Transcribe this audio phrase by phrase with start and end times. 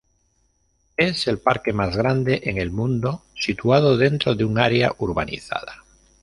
[0.97, 5.85] Es el parque más grande en el mundo situado dentro de un área urbanizada.